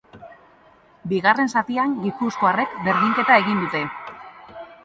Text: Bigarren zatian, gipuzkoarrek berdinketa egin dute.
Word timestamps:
Bigarren 1.11 1.51
zatian, 1.61 1.93
gipuzkoarrek 2.07 2.75
berdinketa 2.89 3.39
egin 3.45 3.63
dute. 3.67 3.87